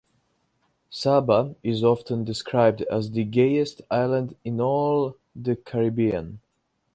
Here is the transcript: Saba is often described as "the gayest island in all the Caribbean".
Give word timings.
Saba 0.89 1.53
is 1.61 1.83
often 1.83 2.23
described 2.23 2.81
as 2.91 3.11
"the 3.11 3.23
gayest 3.23 3.83
island 3.91 4.35
in 4.43 4.59
all 4.59 5.15
the 5.35 5.55
Caribbean". 5.55 6.41